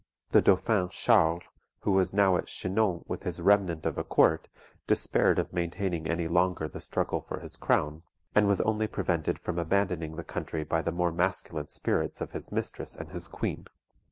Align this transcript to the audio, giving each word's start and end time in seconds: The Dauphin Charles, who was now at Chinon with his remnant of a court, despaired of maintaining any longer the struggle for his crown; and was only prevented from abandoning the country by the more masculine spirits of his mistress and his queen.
The 0.31 0.41
Dauphin 0.41 0.89
Charles, 0.89 1.43
who 1.81 1.91
was 1.91 2.11
now 2.11 2.35
at 2.35 2.47
Chinon 2.47 3.03
with 3.07 3.21
his 3.21 3.39
remnant 3.39 3.85
of 3.85 3.99
a 3.99 4.03
court, 4.03 4.47
despaired 4.87 5.37
of 5.37 5.53
maintaining 5.53 6.07
any 6.07 6.27
longer 6.27 6.67
the 6.67 6.79
struggle 6.79 7.21
for 7.21 7.39
his 7.39 7.55
crown; 7.55 8.01
and 8.33 8.47
was 8.47 8.61
only 8.61 8.87
prevented 8.87 9.37
from 9.37 9.59
abandoning 9.59 10.15
the 10.15 10.23
country 10.23 10.63
by 10.63 10.81
the 10.81 10.91
more 10.91 11.11
masculine 11.11 11.67
spirits 11.67 12.19
of 12.19 12.31
his 12.31 12.51
mistress 12.51 12.95
and 12.95 13.11
his 13.11 13.27
queen. 13.27 13.67